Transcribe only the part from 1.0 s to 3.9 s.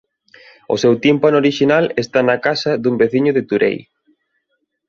tímpano orixinal está na casa dun veciño de Turei.